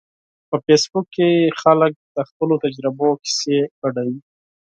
په 0.49 0.57
فېسبوک 0.65 1.05
کې 1.15 1.29
خلک 1.61 1.93
د 2.15 2.17
خپلو 2.29 2.55
تجربو 2.65 3.09
کیسې 3.23 3.57
شریکوي. 3.79 4.17